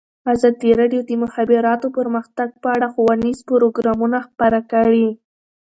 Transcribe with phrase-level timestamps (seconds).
[0.33, 5.07] ازادي راډیو د د مخابراتو پرمختګ په اړه ښوونیز پروګرامونه خپاره کړي.